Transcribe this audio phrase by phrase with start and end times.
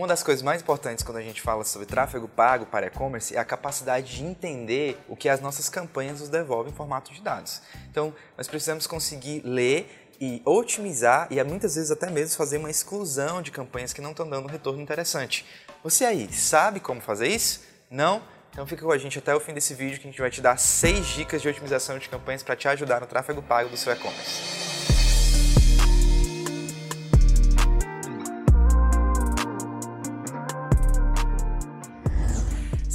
[0.00, 3.38] Uma das coisas mais importantes quando a gente fala sobre tráfego pago para e-commerce é
[3.40, 7.60] a capacidade de entender o que as nossas campanhas nos devolvem em formato de dados.
[7.90, 13.42] Então, nós precisamos conseguir ler e otimizar e muitas vezes até mesmo fazer uma exclusão
[13.42, 15.44] de campanhas que não estão dando um retorno interessante.
[15.82, 17.62] Você aí, sabe como fazer isso?
[17.90, 18.22] Não?
[18.52, 20.40] Então fica com a gente até o fim desse vídeo que a gente vai te
[20.40, 23.92] dar 6 dicas de otimização de campanhas para te ajudar no tráfego pago do seu
[23.92, 24.57] e-commerce.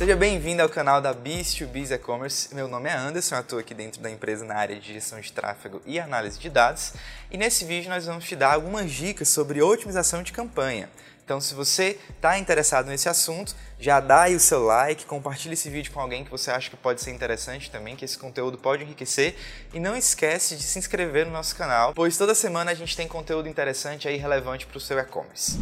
[0.04, 2.54] Seja bem-vindo ao canal da Biz2Biz E-Commerce.
[2.54, 5.32] Meu nome é Anderson, eu atuo aqui dentro da empresa na área de gestão de
[5.32, 6.92] tráfego e análise de dados.
[7.32, 10.90] E nesse vídeo nós vamos te dar algumas dicas sobre otimização de campanha.
[11.24, 15.70] Então, se você está interessado nesse assunto, já dá aí o seu like, compartilhe esse
[15.70, 18.84] vídeo com alguém que você acha que pode ser interessante também, que esse conteúdo pode
[18.84, 19.38] enriquecer.
[19.74, 23.08] E não esquece de se inscrever no nosso canal, pois toda semana a gente tem
[23.08, 25.58] conteúdo interessante e relevante para o seu e-commerce.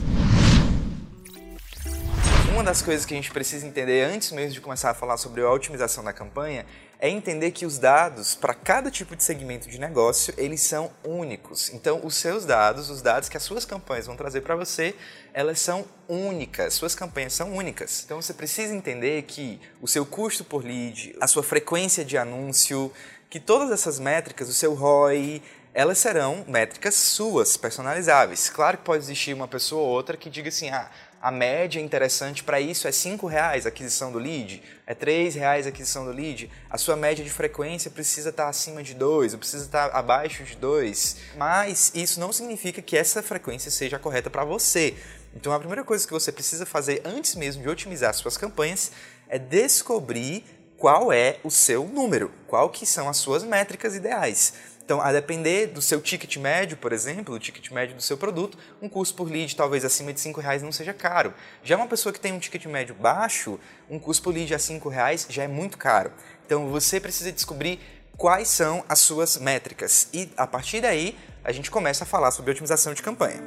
[2.62, 5.42] Uma das coisas que a gente precisa entender antes mesmo de começar a falar sobre
[5.42, 6.64] a otimização da campanha
[7.00, 11.74] é entender que os dados para cada tipo de segmento de negócio, eles são únicos.
[11.74, 14.94] Então, os seus dados, os dados que as suas campanhas vão trazer para você,
[15.34, 16.76] elas são únicas.
[16.76, 18.04] Suas campanhas são únicas.
[18.06, 22.94] Então, você precisa entender que o seu custo por lead, a sua frequência de anúncio,
[23.28, 25.42] que todas essas métricas, o seu ROI,
[25.74, 28.50] elas serão métricas suas, personalizáveis.
[28.50, 32.44] Claro que pode existir uma pessoa ou outra que diga assim, ah, a média interessante
[32.44, 36.12] para isso é R$ reais a aquisição do lead, é R$ reais a aquisição do
[36.12, 40.44] lead, a sua média de frequência precisa estar acima de 2, ou precisa estar abaixo
[40.44, 44.96] de 2, mas isso não significa que essa frequência seja correta para você.
[45.36, 48.92] Então a primeira coisa que você precisa fazer antes mesmo de otimizar suas campanhas
[49.30, 50.44] é descobrir
[50.76, 54.54] qual é o seu número, qual que são as suas métricas ideais.
[54.84, 58.58] Então, a depender do seu ticket médio, por exemplo, o ticket médio do seu produto,
[58.82, 61.34] um custo por lead talvez acima de R$ reais não seja caro.
[61.64, 63.60] Já uma pessoa que tem um ticket médio baixo,
[63.90, 66.12] um custo por lead a R$ reais já é muito caro.
[66.46, 67.80] Então, você precisa descobrir
[68.18, 72.52] quais são as suas métricas e a partir daí a gente começa a falar sobre
[72.52, 73.44] otimização de campanha.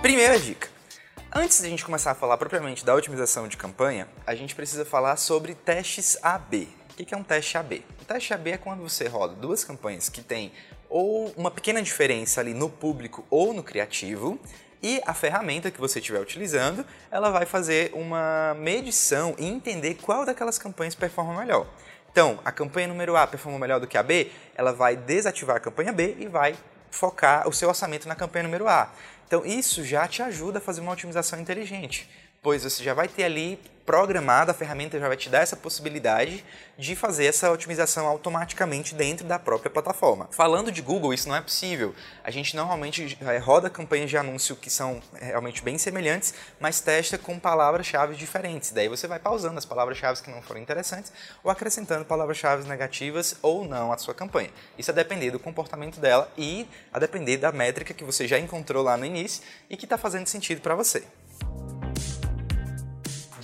[0.00, 0.68] Primeira dica.
[1.34, 4.84] Antes de a gente começar a falar propriamente da otimização de campanha, a gente precisa
[4.86, 6.68] falar sobre testes AB.
[6.98, 7.84] O que é um teste AB?
[8.00, 10.50] O teste AB é quando você roda duas campanhas que têm
[10.88, 14.40] ou uma pequena diferença ali no público ou no criativo,
[14.82, 20.24] e a ferramenta que você estiver utilizando, ela vai fazer uma medição e entender qual
[20.24, 21.66] daquelas campanhas performa melhor.
[22.10, 25.60] Então, a campanha número A performa melhor do que a B, ela vai desativar a
[25.60, 26.56] campanha B e vai
[26.90, 28.90] focar o seu orçamento na campanha número A.
[29.26, 32.08] Então, isso já te ajuda a fazer uma otimização inteligente
[32.46, 36.44] pois você já vai ter ali programado, a ferramenta já vai te dar essa possibilidade
[36.78, 40.28] de fazer essa otimização automaticamente dentro da própria plataforma.
[40.30, 41.92] Falando de Google, isso não é possível.
[42.22, 46.80] A gente normalmente é, roda campanhas de anúncio que são é, realmente bem semelhantes, mas
[46.80, 48.70] testa com palavras-chave diferentes.
[48.70, 53.64] Daí você vai pausando as palavras-chave que não foram interessantes ou acrescentando palavras-chave negativas ou
[53.64, 54.50] não à sua campanha.
[54.78, 58.84] Isso a depender do comportamento dela e a depender da métrica que você já encontrou
[58.84, 61.02] lá no início e que está fazendo sentido para você.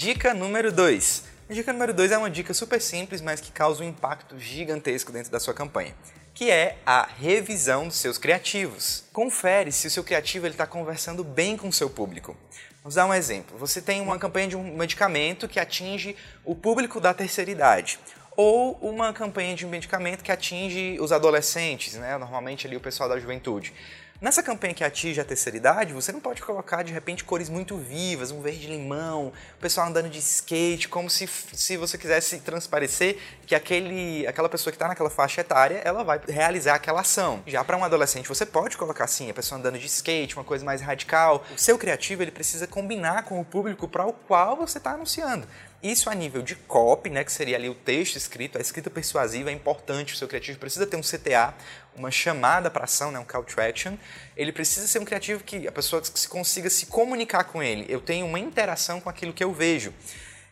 [0.03, 1.23] Dica número 2.
[1.49, 5.13] A dica número 2 é uma dica super simples, mas que causa um impacto gigantesco
[5.13, 5.95] dentro da sua campanha,
[6.35, 9.05] que é a revisão dos seus criativos.
[9.13, 12.37] Confere se o seu criativo está conversando bem com o seu público.
[12.83, 13.57] Vamos dar um exemplo.
[13.59, 18.01] Você tem uma campanha de um medicamento que atinge o público da terceira idade
[18.37, 22.19] ou uma campanha de um medicamento que atinge os adolescentes, né?
[22.19, 23.73] normalmente ali o pessoal da juventude.
[24.23, 27.77] Nessa campanha que atinge a terceira idade, você não pode colocar de repente cores muito
[27.77, 33.19] vivas, um verde limão, o pessoal andando de skate, como se, se você quisesse transparecer
[33.45, 37.43] que aquele, aquela pessoa que está naquela faixa etária, ela vai realizar aquela ação.
[37.49, 40.65] Já para um adolescente, você pode colocar assim, a pessoa andando de skate, uma coisa
[40.65, 41.45] mais radical.
[41.53, 45.49] O seu criativo ele precisa combinar com o público para o qual você está anunciando.
[45.83, 49.51] Isso a nível de copy, né, que seria ali o texto escrito, a escrita persuasiva
[49.51, 51.53] é importante, o seu criativo precisa ter um CTA,
[51.97, 53.97] uma chamada para ação, né, um call to action.
[54.37, 57.85] Ele precisa ser um criativo que a pessoa se consiga se comunicar com ele.
[57.89, 59.93] Eu tenho uma interação com aquilo que eu vejo.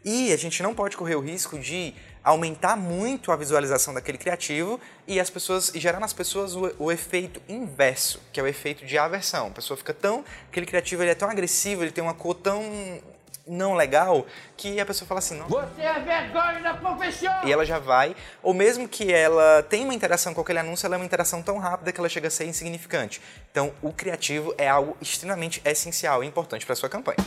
[0.05, 1.95] E a gente não pode correr o risco de
[2.25, 6.91] aumentar muito a visualização daquele criativo e as pessoas e gerar nas pessoas o, o,
[6.91, 9.49] efeito inverso, que é o efeito de aversão.
[9.49, 13.01] A pessoa fica tão aquele criativo ele é tão agressivo, ele tem uma cor tão
[13.47, 15.49] não legal que a pessoa fala assim, não.
[15.49, 17.35] Você é vergonha da profissão!
[17.45, 20.95] E ela já vai, ou mesmo que ela tenha uma interação com aquele anúncio, ela
[20.95, 23.21] é uma interação tão rápida que ela chega a ser insignificante.
[23.51, 27.19] Então, o criativo é algo extremamente essencial e importante para sua campanha.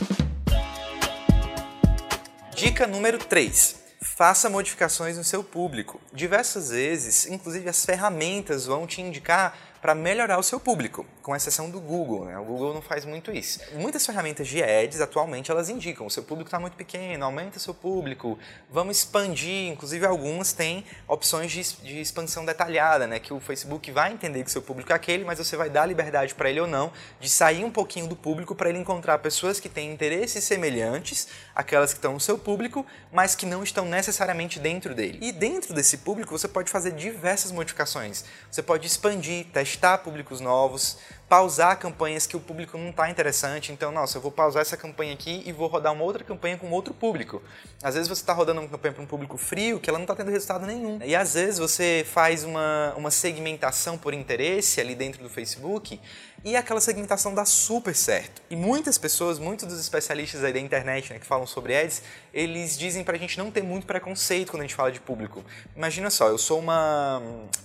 [2.54, 3.82] Dica número 3.
[4.00, 6.00] Faça modificações no seu público.
[6.12, 11.04] Diversas vezes, inclusive as ferramentas vão te indicar para melhorar o seu público.
[11.20, 12.38] com exceção do Google, né?
[12.38, 13.60] O Google não faz muito isso.
[13.74, 17.72] Muitas ferramentas de ads atualmente elas indicam, o seu público está muito pequeno, aumenta seu
[17.72, 18.38] público,
[18.70, 23.18] vamos expandir, inclusive algumas têm opções de, de expansão detalhada, né?
[23.18, 26.34] Que o Facebook vai entender que seu público é aquele, mas você vai dar liberdade
[26.34, 29.68] para ele ou não de sair um pouquinho do público para ele encontrar pessoas que
[29.68, 34.94] têm interesses semelhantes àquelas que estão no seu público, mas que não estão necessariamente dentro
[34.94, 35.18] dele.
[35.22, 38.26] E dentro desse público você pode fazer diversas modificações.
[38.50, 40.98] Você pode expandir, testar públicos novos,
[41.34, 43.72] pausar campanhas que o público não está interessante.
[43.72, 46.70] Então, nossa, eu vou pausar essa campanha aqui e vou rodar uma outra campanha com
[46.70, 47.42] outro público.
[47.82, 50.14] Às vezes você está rodando uma campanha para um público frio que ela não está
[50.14, 51.00] tendo resultado nenhum.
[51.04, 55.98] E às vezes você faz uma, uma segmentação por interesse ali dentro do Facebook
[56.44, 58.42] e aquela segmentação dá super certo.
[58.50, 62.02] E muitas pessoas, muitos dos especialistas aí da internet né, que falam sobre ads,
[62.34, 65.42] eles dizem pra gente não ter muito preconceito quando a gente fala de público.
[65.74, 67.22] Imagina só, eu sou uma.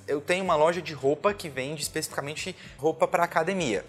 [0.08, 3.59] Eu tenho uma loja de roupa que vende especificamente roupa para academia.
[3.60, 3.84] прем'єр.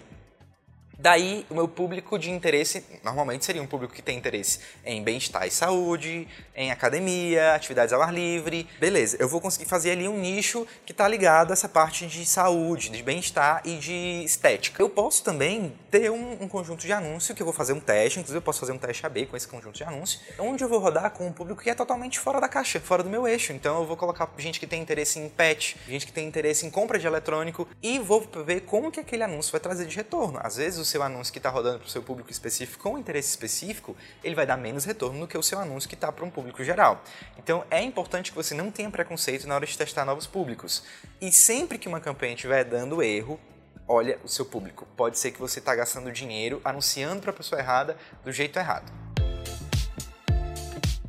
[1.01, 5.47] Daí, o meu público de interesse, normalmente seria um público que tem interesse em bem-estar
[5.47, 8.67] e saúde, em academia, atividades ao ar livre.
[8.79, 12.23] Beleza, eu vou conseguir fazer ali um nicho que está ligado a essa parte de
[12.23, 14.79] saúde, de bem-estar e de estética.
[14.79, 18.19] Eu posso também ter um, um, conjunto de anúncio que eu vou fazer um teste,
[18.19, 20.77] inclusive eu posso fazer um teste AB com esse conjunto de anúncio, onde eu vou
[20.77, 23.53] rodar com um público que é totalmente fora da caixa, fora do meu eixo.
[23.53, 26.69] Então eu vou colocar gente que tem interesse em pet, gente que tem interesse em
[26.69, 30.39] compra de eletrônico e vou ver como que aquele anúncio vai trazer de retorno.
[30.43, 33.95] Às vezes seu anúncio que está rodando para o seu público específico com interesse específico,
[34.23, 36.63] ele vai dar menos retorno do que o seu anúncio que está para um público
[36.63, 37.01] geral.
[37.37, 40.83] Então é importante que você não tenha preconceito na hora de testar novos públicos.
[41.19, 43.39] E sempre que uma campanha estiver dando erro,
[43.87, 44.85] olha o seu público.
[44.97, 48.91] Pode ser que você está gastando dinheiro anunciando para a pessoa errada do jeito errado.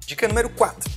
[0.06, 0.90] Dica número 4.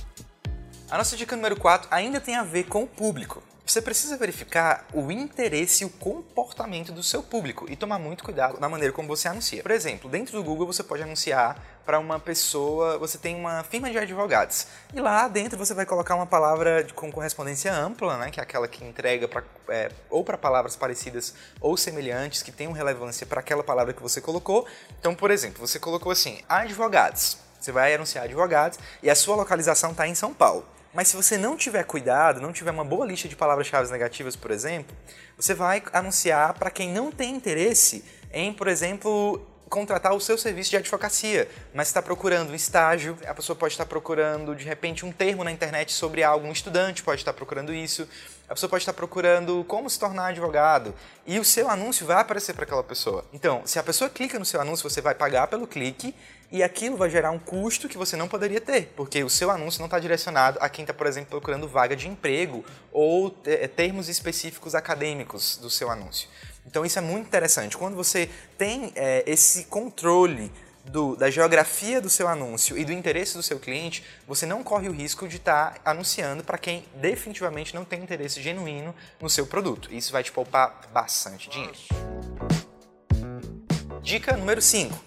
[0.88, 4.86] A nossa dica número 4 ainda tem a ver com o público você precisa verificar
[4.94, 9.08] o interesse e o comportamento do seu público e tomar muito cuidado na maneira como
[9.08, 9.60] você anuncia.
[9.60, 13.90] Por exemplo, dentro do Google você pode anunciar para uma pessoa, você tem uma firma
[13.90, 18.38] de advogados e lá dentro você vai colocar uma palavra com correspondência ampla, né, que
[18.38, 23.26] é aquela que entrega pra, é, ou para palavras parecidas ou semelhantes que tenham relevância
[23.26, 24.64] para aquela palavra que você colocou.
[25.00, 27.38] Então, por exemplo, você colocou assim, advogados.
[27.58, 30.75] Você vai anunciar advogados e a sua localização está em São Paulo.
[30.96, 34.50] Mas se você não tiver cuidado, não tiver uma boa lista de palavras-chave negativas, por
[34.50, 34.96] exemplo,
[35.36, 38.02] você vai anunciar para quem não tem interesse
[38.32, 43.34] em, por exemplo, contratar o seu serviço de advocacia, mas está procurando um estágio, a
[43.34, 47.20] pessoa pode estar procurando de repente um termo na internet sobre algo, um estudante pode
[47.20, 48.08] estar procurando isso,
[48.48, 50.94] a pessoa pode estar procurando como se tornar advogado
[51.26, 53.24] e o seu anúncio vai aparecer para aquela pessoa.
[53.32, 56.14] Então, se a pessoa clica no seu anúncio, você vai pagar pelo clique
[56.50, 59.80] e aquilo vai gerar um custo que você não poderia ter, porque o seu anúncio
[59.80, 64.08] não está direcionado a quem está, por exemplo, procurando vaga de emprego ou é, termos
[64.08, 66.28] específicos acadêmicos do seu anúncio.
[66.64, 67.76] Então isso é muito interessante.
[67.76, 70.52] Quando você tem é, esse controle
[70.90, 74.88] do, da geografia do seu anúncio e do interesse do seu cliente, você não corre
[74.88, 79.46] o risco de estar tá anunciando para quem definitivamente não tem interesse genuíno no seu
[79.46, 79.92] produto.
[79.92, 81.76] Isso vai te poupar bastante dinheiro.
[84.02, 85.06] Dica número 5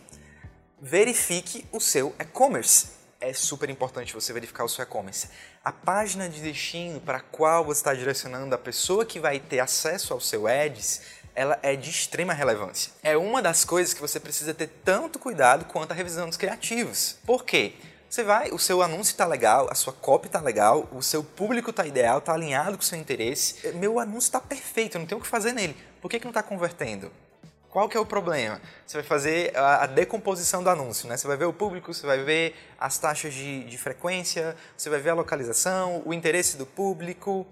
[0.81, 2.99] verifique o seu e-commerce.
[3.21, 5.29] É super importante você verificar o seu e-commerce.
[5.63, 9.59] A página de destino para a qual você está direcionando a pessoa que vai ter
[9.59, 11.01] acesso ao seu ads,
[11.35, 12.91] ela é de extrema relevância.
[13.03, 17.17] É uma das coisas que você precisa ter tanto cuidado quanto a revisão dos criativos.
[17.25, 17.73] Por quê?
[18.09, 21.69] Você vai, o seu anúncio está legal, a sua copy está legal, o seu público
[21.69, 23.71] está ideal, está alinhado com o seu interesse.
[23.73, 25.77] Meu anúncio está perfeito, eu não tenho o que fazer nele.
[26.01, 27.11] Por que, que não está convertendo?
[27.69, 28.59] Qual que é o problema?
[28.85, 31.15] Você vai fazer a, a, decomposição do anúncio, né?
[31.15, 34.99] Você vai ver o público, você vai ver as taxas de, de frequência, você vai
[34.99, 37.45] ver a localização, o interesse do público,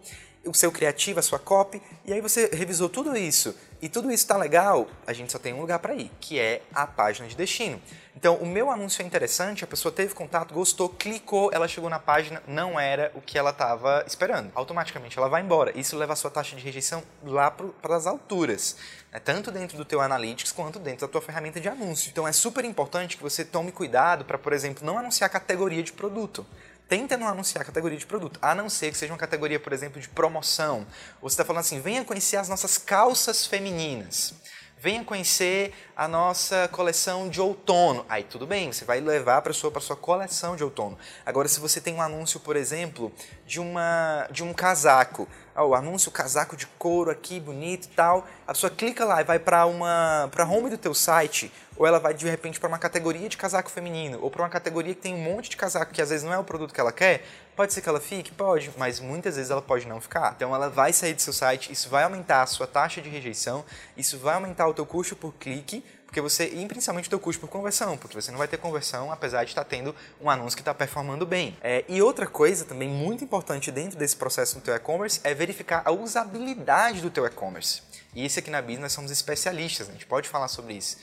[0.47, 4.23] o seu criativo, a sua copy, e aí você revisou tudo isso e tudo isso
[4.23, 7.35] está legal, a gente só tem um lugar para ir, que é a página de
[7.35, 7.79] destino.
[8.15, 11.99] Então, o meu anúncio é interessante, a pessoa teve contato, gostou, clicou, ela chegou na
[11.99, 14.51] página, não era o que ela estava esperando.
[14.55, 15.77] Automaticamente ela vai embora.
[15.77, 18.77] Isso leva a sua taxa de rejeição lá para as alturas,
[19.11, 19.19] né?
[19.19, 22.09] tanto dentro do teu Analytics quanto dentro da tua ferramenta de anúncio.
[22.09, 25.93] Então, é super importante que você tome cuidado para, por exemplo, não anunciar categoria de
[25.93, 26.43] produto
[26.87, 29.73] tenta não anunciar a categoria de produto, a não ser que seja uma categoria, por
[29.73, 30.85] exemplo, de promoção.
[31.21, 34.33] Você está falando assim, venha conhecer as nossas calças femininas.
[34.79, 38.05] Venha conhecer a nossa coleção de outono.
[38.07, 40.95] Aí tudo bem, você vai levar a pessoa para sua coleção de outono.
[41.25, 43.11] Agora, se você tem um anúncio, por exemplo,
[43.43, 45.27] de, uma, de um casaco,
[45.63, 48.27] o anúncio casaco de couro aqui, bonito e tal.
[48.45, 51.99] A pessoa clica lá e vai para uma para home do teu site, ou ela
[51.99, 55.13] vai de repente para uma categoria de casaco feminino, ou para uma categoria que tem
[55.13, 57.23] um monte de casaco que às vezes não é o produto que ela quer.
[57.55, 60.33] Pode ser que ela fique, pode, mas muitas vezes ela pode não ficar.
[60.35, 63.65] Então ela vai sair do seu site, isso vai aumentar a sua taxa de rejeição,
[63.95, 67.41] isso vai aumentar o teu custo por clique, porque você, e principalmente o teu custo
[67.41, 70.61] por conversão, porque você não vai ter conversão apesar de estar tendo um anúncio que
[70.61, 71.55] está performando bem.
[71.61, 75.81] É, e outra coisa também muito importante dentro desse processo no teu e-commerce é verificar
[75.83, 77.83] a usabilidade do teu e-commerce.
[78.15, 79.93] E isso aqui na Biz nós somos especialistas, né?
[79.93, 80.97] a gente pode falar sobre isso.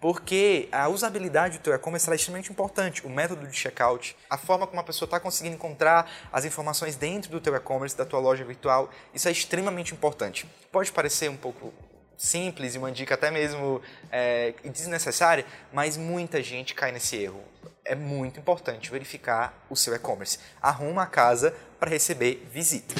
[0.00, 3.06] Porque a usabilidade do teu e-commerce é extremamente importante.
[3.06, 7.30] O método de checkout, a forma como a pessoa está conseguindo encontrar as informações dentro
[7.30, 10.48] do teu e-commerce, da tua loja virtual, isso é extremamente importante.
[10.70, 11.72] Pode parecer um pouco
[12.18, 17.42] simples e uma dica até mesmo é, desnecessária, mas muita gente cai nesse erro.
[17.84, 20.38] É muito importante verificar o seu e-commerce.
[20.60, 22.94] Arruma a casa para receber visita.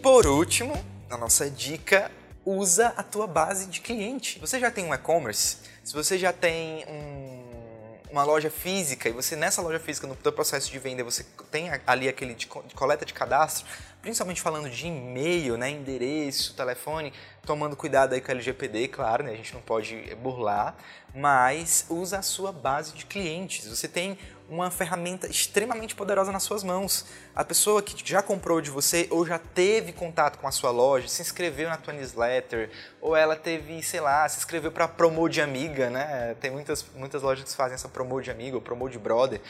[0.00, 0.72] Por último,
[1.10, 2.10] a nossa dica
[2.44, 4.38] usa a tua base de cliente.
[4.38, 5.58] Você já tem um e-commerce?
[5.82, 10.32] Se você já tem um, uma loja física e você nessa loja física no teu
[10.32, 13.66] processo de venda você tem ali aquele de, de coleta de cadastro,
[14.04, 17.10] principalmente falando de e-mail, né, endereço, telefone,
[17.46, 20.76] tomando cuidado aí com a LGPD, claro, né, a gente não pode burlar,
[21.14, 23.66] mas usa a sua base de clientes.
[23.66, 27.06] Você tem uma ferramenta extremamente poderosa nas suas mãos.
[27.34, 31.08] A pessoa que já comprou de você ou já teve contato com a sua loja,
[31.08, 32.70] se inscreveu na tua newsletter,
[33.00, 36.36] ou ela teve, sei lá, se inscreveu para promo de amiga, né?
[36.42, 39.40] Tem muitas, muitas lojas que fazem essa promo de amiga ou promo de brother.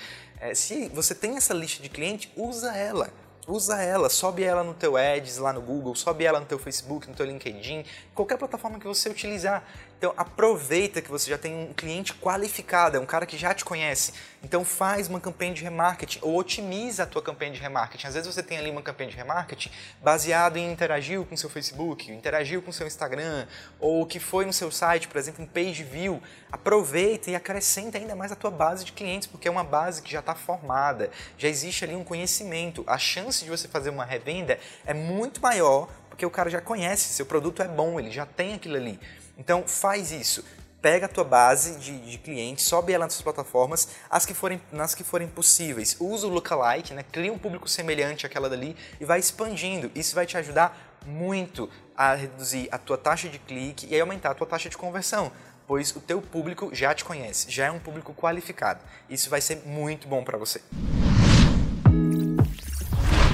[0.41, 3.11] É, se você tem essa lista de cliente, usa ela
[3.47, 7.09] usa ela, sobe ela no teu Ads lá no Google, sobe ela no teu Facebook,
[7.09, 7.85] no teu LinkedIn,
[8.15, 9.65] qualquer plataforma que você utilizar.
[10.05, 13.65] Então aproveita que você já tem um cliente qualificado, é um cara que já te
[13.65, 14.13] conhece.
[14.43, 18.07] Então faz uma campanha de remarketing ou otimiza a tua campanha de remarketing.
[18.07, 19.71] Às vezes você tem ali uma campanha de remarketing
[20.03, 23.47] baseado em interagir com seu Facebook, interagiu com seu Instagram,
[23.81, 26.23] ou que foi no seu site, por exemplo, um page view.
[26.53, 30.13] Aproveita e acrescenta ainda mais a tua base de clientes, porque é uma base que
[30.13, 32.85] já está formada, já existe ali um conhecimento.
[32.87, 37.13] A chance de você fazer uma revenda é muito maior porque o cara já conhece,
[37.13, 39.01] seu produto é bom, ele já tem aquilo ali.
[39.37, 40.45] Então faz isso.
[40.81, 44.61] Pega a tua base de, de clientes, sobe ela nas suas plataformas, as que forem,
[44.71, 45.97] nas que forem possíveis.
[45.99, 47.03] Usa o lookalike, né?
[47.11, 49.91] cria um público semelhante àquela dali e vai expandindo.
[49.95, 54.35] Isso vai te ajudar muito a reduzir a tua taxa de clique e aumentar a
[54.35, 55.33] tua taxa de conversão,
[55.67, 58.81] pois o teu público já te conhece, já é um público qualificado.
[59.09, 60.61] Isso vai ser muito bom para você.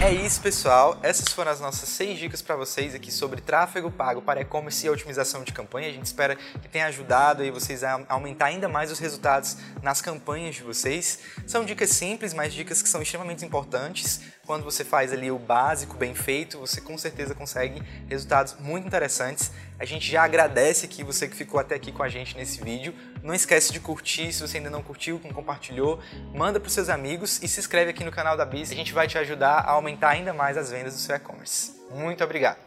[0.03, 0.99] É isso, pessoal.
[1.03, 4.89] Essas foram as nossas seis dicas para vocês aqui sobre tráfego pago para e-commerce e
[4.89, 5.89] otimização de campanha.
[5.89, 10.01] A gente espera que tenha ajudado aí vocês a aumentar ainda mais os resultados nas
[10.01, 11.19] campanhas de vocês.
[11.47, 14.23] São dicas simples, mas dicas que são extremamente importantes.
[14.51, 19.53] Quando você faz ali o básico bem feito, você com certeza consegue resultados muito interessantes.
[19.79, 22.93] A gente já agradece aqui você que ficou até aqui com a gente nesse vídeo.
[23.23, 26.01] Não esquece de curtir, se você ainda não curtiu, compartilhou,
[26.35, 28.73] manda para os seus amigos e se inscreve aqui no canal da Biz.
[28.73, 31.81] A gente vai te ajudar a aumentar ainda mais as vendas do seu e-commerce.
[31.89, 32.59] Muito obrigado!